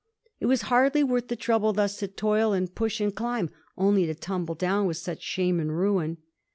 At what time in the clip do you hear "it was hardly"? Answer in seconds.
0.39-1.03